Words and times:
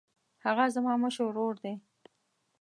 هغه 0.45 0.65
زما 0.75 0.93
مشر 1.03 1.23
ورور 1.25 1.55
دی. 1.63 1.73